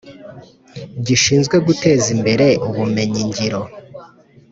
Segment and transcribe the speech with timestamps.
[1.05, 3.61] gishinzwe Guteza Imbere Ubumenyingiro